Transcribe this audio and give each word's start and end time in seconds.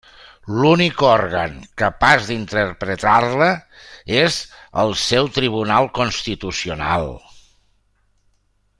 L'únic 0.59 1.01
òrgan 1.09 1.59
capaç 1.81 2.23
d'interpretar-la 2.29 3.51
és 4.23 4.39
el 4.85 4.97
seu 5.05 5.31
Tribunal 5.37 5.93
Constitucional. 6.01 7.11